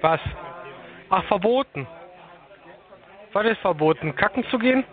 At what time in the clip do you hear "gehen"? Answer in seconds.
4.58-4.84